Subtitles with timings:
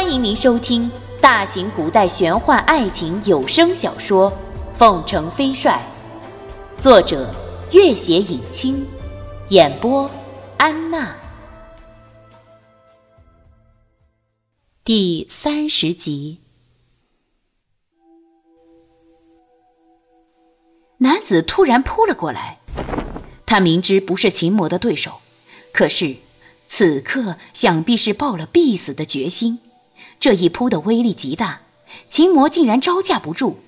[0.00, 0.88] 欢迎您收听
[1.20, 4.30] 大型古代玄幻爱情有声小说
[4.78, 5.82] 《凤城飞帅》，
[6.80, 7.34] 作者：
[7.72, 8.86] 月写影清，
[9.48, 10.08] 演播：
[10.56, 11.16] 安娜。
[14.84, 16.38] 第三十集，
[20.98, 22.60] 男子突然扑了过来，
[23.44, 25.18] 他明知不是秦魔的对手，
[25.72, 26.18] 可是
[26.68, 29.58] 此刻想必是抱了必死的决心。
[30.20, 31.60] 这一扑的威力极大，
[32.08, 33.58] 秦魔竟然招架不住。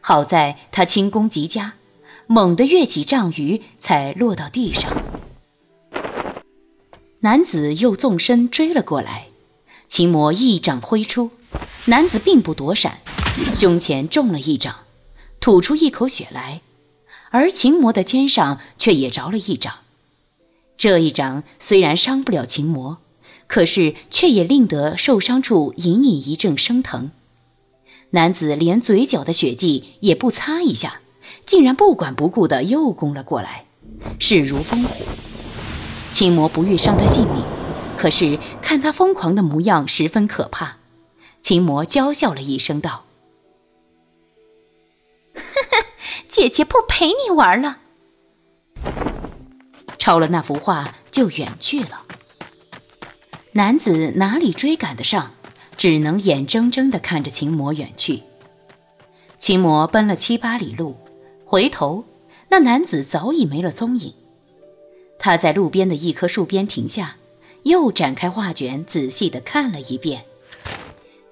[0.00, 1.74] 好在他轻功极佳，
[2.26, 4.92] 猛地跃起丈余，才落到地上。
[7.20, 9.26] 男子又纵身追了过来，
[9.88, 11.30] 秦魔一掌挥出，
[11.84, 12.98] 男子并不躲闪，
[13.54, 14.76] 胸前中了一掌，
[15.40, 16.62] 吐出一口血来，
[17.30, 19.74] 而秦魔的肩上却也着了一掌。
[20.76, 22.98] 这一掌虽然伤不了秦魔。
[23.52, 27.10] 可是，却也令得受伤处隐隐一阵生疼。
[28.12, 31.02] 男子连嘴角的血迹也不擦一下，
[31.44, 33.66] 竟然不管不顾的又攻了过来，
[34.18, 35.04] 势如风虎。
[36.12, 37.44] 青魔不欲伤他性命，
[37.98, 40.78] 可是看他疯狂的模样十分可怕。
[41.42, 43.04] 秦魔娇笑了一声道
[45.36, 45.84] ：“呵呵，
[46.26, 47.80] 姐姐不陪你玩了。”
[49.98, 52.06] 抄了那幅画就远去了。
[53.54, 55.32] 男子哪里追赶得上，
[55.76, 58.22] 只能眼睁睁地看着秦魔远去。
[59.36, 60.96] 秦魔奔了七八里路，
[61.44, 62.04] 回头，
[62.48, 64.14] 那男子早已没了踪影。
[65.18, 67.16] 他在路边的一棵树边停下，
[67.64, 70.24] 又展开画卷，仔细地看了一遍。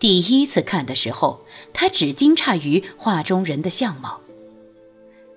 [0.00, 4.20] 第一次看的时候，他只惊诧于画中人的相貌。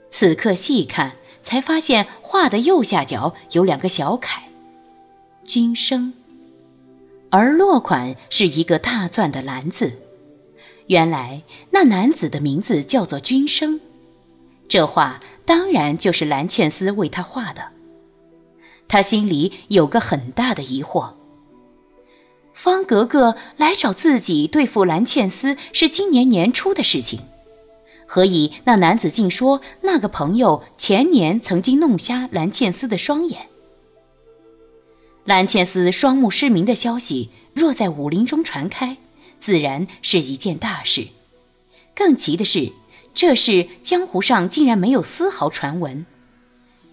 [0.09, 4.49] 此刻细看，才发现画的右下角有两个小楷，
[5.45, 6.13] 君生。
[7.31, 9.93] 而落款是一个大篆的“蓝”字，
[10.87, 13.79] 原来那男子的名字叫做君生，
[14.67, 17.69] 这画当然就是蓝茜斯为他画的。
[18.89, 21.13] 他心里有个很大的疑惑：
[22.53, 27.21] 方格格来找自己对付蓝茜斯是今年年初的事情，
[28.05, 33.47] 何以那男子竟说那个朋友前年曾经弄瞎蓝茜斯的双眼？
[35.25, 38.97] 蓝茜丝双目失明的消息，若在武林中传开，
[39.39, 41.09] 自然是一件大事。
[41.93, 42.71] 更奇的是，
[43.13, 46.05] 这事江湖上竟然没有丝毫传闻。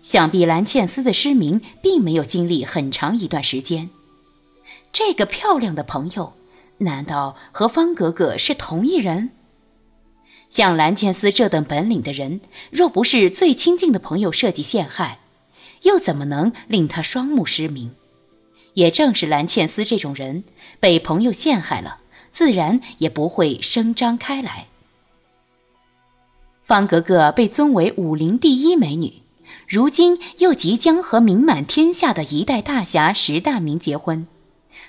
[0.02, 3.88] 想必蓝茜丝的失明并没有经历很长一段时间。
[4.92, 6.34] 这个漂亮的朋友，
[6.78, 9.30] 难道和方格格是同一人？
[10.50, 12.40] 像蓝茜丝这等本领的人，
[12.70, 15.18] 若不是最亲近的朋友设计陷害，
[15.82, 17.92] 又怎么能令他双目失明？
[18.78, 20.44] 也正是蓝茜丝这种人，
[20.78, 21.98] 被朋友陷害了，
[22.30, 24.68] 自然也不会声张开来。
[26.62, 29.14] 方格格被尊为武林第一美女，
[29.66, 34.28] 如今又即将和名满天下的一代大侠石大明结婚，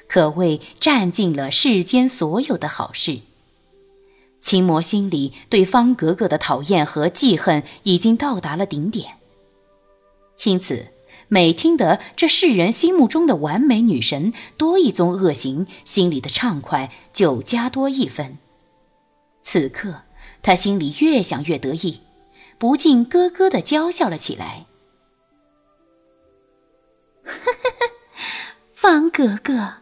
[0.08, 3.22] 可谓占尽了世间所有的好事。
[4.40, 9.14] 秦魔心里对方格格的讨厌和记恨已经到达了顶点，
[10.44, 10.90] 因此。
[11.32, 18.40] 每听得这世人心目中的完美女神多一宗恶行，心里的畅快就加多一分。
[19.44, 20.02] 此刻
[20.42, 22.02] 他心里越想越得意，
[22.58, 24.66] 不禁咯咯的娇笑了起来。
[28.74, 29.74] 方格格，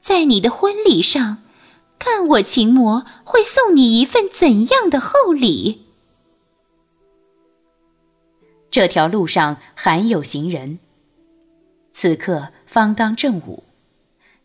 [0.00, 1.38] 在你的婚礼上，
[2.00, 5.84] 看我秦魔会送你一份怎样的厚礼。
[8.68, 10.80] 这条路上罕有行人。
[11.92, 13.64] 此刻方当正午，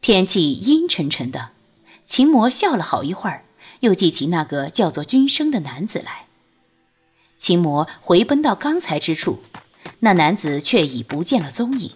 [0.02, 1.50] 天气阴沉沉的。
[2.04, 3.46] 秦魔笑了好一会儿，
[3.80, 6.26] 又记起那个叫做君生的男子来。
[7.38, 9.44] 秦魔回奔到刚才之处，
[10.00, 11.92] 那男子却已不见了踪影。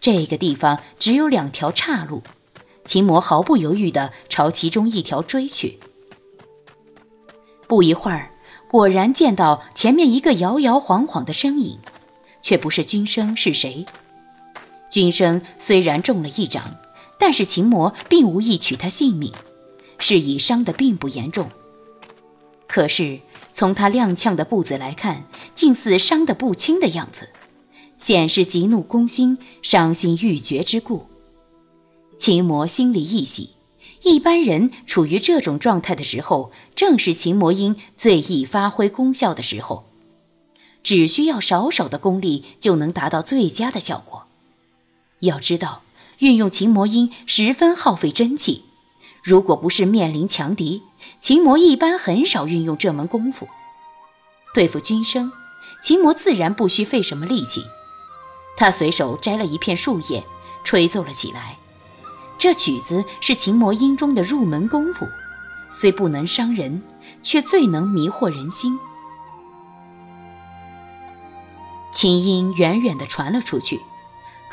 [0.00, 2.22] 这个地方只有两条岔路，
[2.84, 5.78] 秦魔毫不犹豫地朝其中一条追去。
[7.66, 8.30] 不一会儿，
[8.68, 11.80] 果然见到前面一个摇摇晃晃的身影，
[12.40, 13.86] 却不是君生，是谁？
[14.96, 16.74] 君生虽然中了一掌，
[17.18, 19.30] 但是秦魔并无意取他性命，
[19.98, 21.50] 是以伤得并不严重。
[22.66, 23.18] 可是
[23.52, 27.28] 从他踉跄的步子来看，竟似伤得不轻的样子，
[27.98, 31.04] 显示急怒攻心、伤心欲绝之故。
[32.16, 33.50] 秦魔心里一喜，
[34.02, 39.84] 一般人处于这种状态的时候，正是秦魔英最易发挥功效的时候，
[40.82, 44.25] 只需要少少的功力就能达到最佳的效果。
[45.26, 45.82] 要知道，
[46.18, 48.64] 运用琴魔音十分耗费真气。
[49.22, 50.82] 如果不是面临强敌，
[51.20, 53.48] 琴魔一般很少运用这门功夫。
[54.54, 55.32] 对付军生，
[55.82, 57.62] 琴魔自然不需费什么力气。
[58.56, 60.24] 他随手摘了一片树叶，
[60.64, 61.58] 吹奏了起来。
[62.38, 65.06] 这曲子是琴魔音中的入门功夫，
[65.70, 66.82] 虽不能伤人，
[67.22, 68.78] 却最能迷惑人心。
[71.92, 73.80] 琴音远远地传了出去，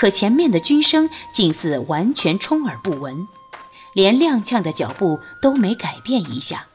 [0.04, 3.26] 可前面的军声竟似完全充耳不闻，
[3.94, 6.68] 连踉跄的脚步都没改变一下，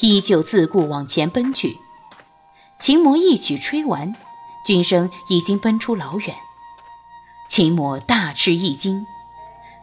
[0.00, 1.78] 依旧自顾往前奔去。
[2.76, 4.16] 琴魔一曲吹完，
[4.66, 6.34] 军声已经奔出老远。
[7.48, 9.06] 秦魔大吃一惊，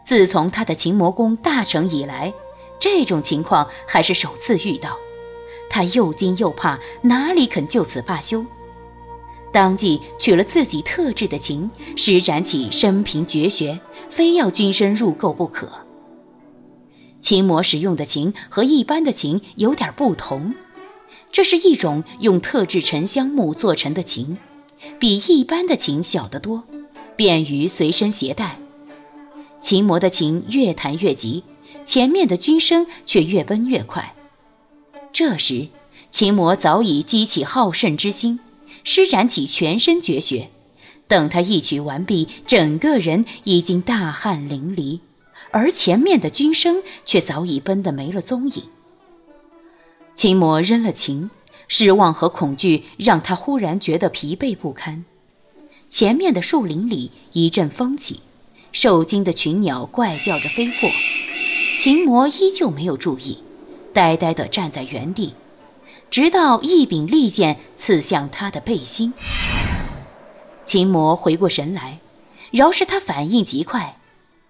[0.04, 2.34] 自从他的擒魔功大成以来，
[2.78, 4.98] 这种情况还是首次遇到。
[5.70, 8.44] 他又惊又怕，哪里肯就此罢休？
[9.52, 13.80] 当即取了自己特制的琴，施展起生平绝学，
[14.10, 15.68] 非要君身入垢不可。
[17.20, 20.54] 秦魔使用的琴和一般的琴有点不同，
[21.32, 24.38] 这是一种用特制沉香木做成的琴，
[24.98, 26.64] 比一般的琴小得多。
[27.16, 28.60] 便于随身携带。
[29.60, 31.42] 琴魔的琴越弹越急，
[31.84, 34.14] 前面的军声却越奔越快。
[35.12, 35.66] 这时，
[36.12, 38.38] 琴魔早已激起好胜之心，
[38.90, 40.48] 施展起全身绝学。
[41.06, 45.00] 等他一曲完毕，整个人已经大汗淋漓，
[45.50, 48.62] 而前面的军声却早已奔得没了踪影。
[50.14, 51.28] 琴魔扔了琴，
[51.68, 55.04] 失望和恐惧让他忽然觉得疲惫不堪。
[55.86, 58.20] 前面的树林里一阵风起，
[58.72, 60.88] 受惊的群鸟怪叫着飞过，
[61.76, 63.38] 秦魔依旧没有注意，
[63.92, 65.34] 呆呆地站在原地，
[66.10, 69.12] 直到一柄利剑刺向他的背心。
[70.64, 72.00] 秦魔回过神来，
[72.50, 73.98] 饶是他反应极快，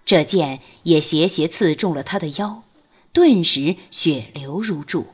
[0.05, 2.63] 这剑也斜斜刺中了他的腰，
[3.13, 5.09] 顿时血流如注。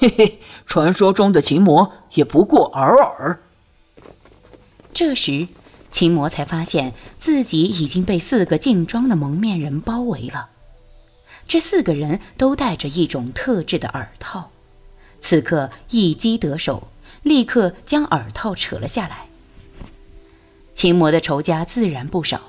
[0.00, 0.40] 嘿嘿。
[0.66, 3.40] 传说中的秦魔也不过尔尔。
[4.92, 5.46] 这时，
[5.88, 10.48] 秦魔才发现自己已经被四个劲装的蒙面人包围了。
[11.46, 14.50] 这四个人都戴着一种特制的耳套，
[15.20, 16.88] 此刻一击得手，
[17.22, 19.26] 立刻将耳套扯了下来。
[20.72, 22.40] 秦魔的仇家自然不少，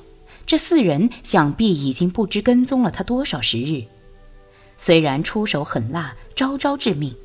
[0.45, 3.83] 这四人想必已经不知跟踪了他多少时日。
[4.77, 7.15] 虽然出手狠辣，招招致命。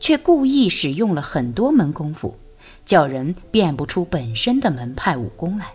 [0.00, 2.38] 却故意使用了很多门功夫，
[2.86, 5.72] 叫人辨不出本身的门派武功来。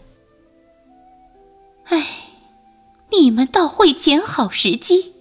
[1.85, 2.29] 唉，
[3.11, 5.12] 你们倒会捡好时机。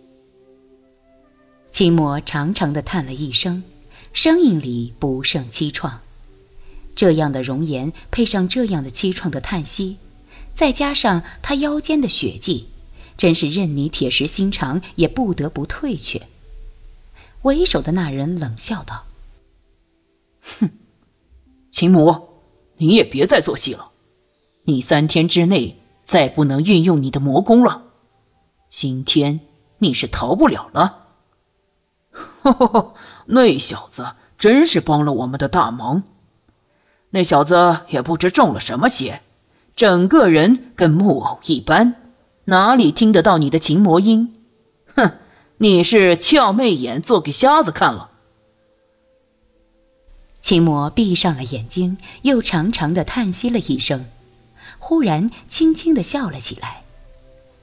[1.72, 3.64] 秦魔长长的叹了一声，
[4.12, 5.94] 声音里不胜凄怆。
[6.94, 9.96] 这样的容颜配上这样的凄怆的叹息，
[10.54, 12.66] 再加上他腰间的血迹，
[13.16, 16.20] 真是任你铁石心肠也不得不退却。
[17.40, 19.04] 为首的那人冷笑道
[20.60, 20.70] ：“哼，
[21.72, 22.42] 秦魔，
[22.76, 23.92] 你也别再做戏了。
[24.64, 27.84] 你三天之内再不能运用你的魔功了，
[28.68, 29.40] 今天
[29.78, 30.98] 你是逃不了了。
[32.12, 32.94] ”“哈 哈，
[33.26, 34.06] 那小子
[34.38, 36.04] 真是帮了我们的大忙。
[37.10, 39.22] 那小子也不知中了什么邪，
[39.74, 41.94] 整个人跟木偶一般，
[42.44, 44.34] 哪里听得到你的琴魔音？
[44.94, 45.18] 哼！”
[45.58, 48.10] 你是俏媚眼做给瞎子看了？
[50.40, 54.06] 秦魔闭上了眼睛，又长长的叹息了一声，
[54.80, 56.82] 忽然轻轻的笑了起来。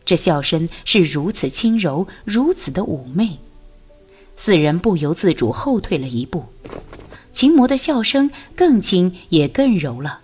[0.06, 3.40] 这笑声是如此轻柔，如此的妩媚，
[4.42, 6.46] 四人不由自主后退了一步。
[7.34, 10.22] 秦魔的笑声更轻也更柔了，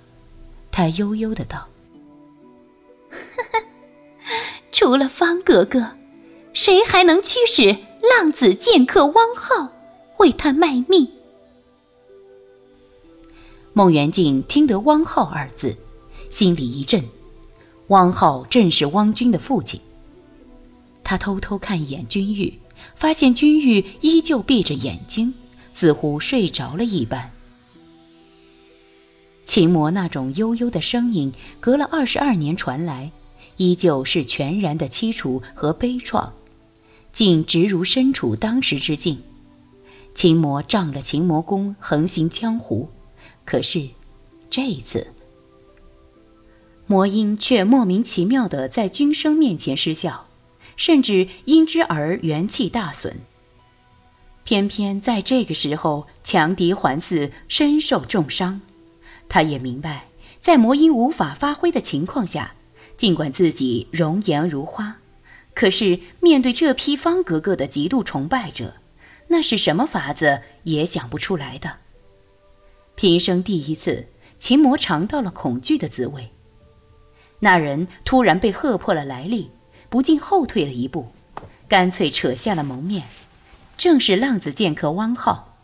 [0.71, 1.67] 他悠悠的道
[4.71, 5.91] ：“除了方格格。”
[6.53, 9.73] 谁还能驱使浪子剑客汪浩
[10.19, 11.09] 为他卖命？
[13.73, 15.75] 孟元敬听得“汪浩”二字，
[16.29, 17.03] 心里一震。
[17.87, 19.81] 汪浩正是汪军的父亲。
[21.03, 22.57] 他偷偷看一眼君玉，
[22.93, 25.33] 发现君玉依旧闭着眼睛，
[25.73, 27.31] 似乎睡着了一般。
[29.43, 33.11] 秦魔那种悠悠的声音，隔了二十二年传来，
[33.57, 36.31] 依旧是全然的凄楚和悲怆。
[37.11, 39.19] 竟直如身处当时之境。
[40.13, 42.89] 秦魔仗了秦魔功，横行江湖。
[43.45, 43.89] 可是，
[44.49, 45.07] 这一次，
[46.87, 50.24] 魔音却莫名其妙的在君生面前失效，
[50.75, 53.17] 甚至因之而元气大损。
[54.43, 58.61] 偏偏在这个时候，强敌环伺，身受重伤。
[59.27, 60.07] 他也明白，
[60.39, 62.53] 在魔音无法发挥的情况下，
[62.95, 64.97] 尽管自己容颜如花。
[65.55, 68.75] 可是面对这批方格格的极度崇拜者，
[69.29, 71.77] 那是什么法子也想不出来的。
[72.95, 76.29] 平生第一次，秦魔尝到了恐惧的滋味。
[77.39, 79.49] 那人突然被喝破了来历，
[79.95, 81.07] 不禁后退了一步，
[81.69, 83.07] 干脆扯下了蒙面，
[83.77, 85.57] 正是浪子剑客汪浩。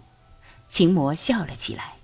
[0.70, 1.96] 秦魔笑了起来。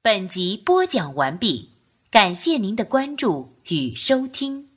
[0.00, 1.72] 本集播讲完毕，
[2.10, 4.75] 感谢您的关注与收听。